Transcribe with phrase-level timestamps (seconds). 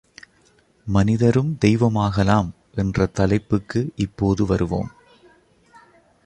[0.87, 2.49] மனிதரும் தெய்வம் ஆகலாம்
[2.75, 4.91] என்ற தலைப்புக்கு இப்போது வருவோம்.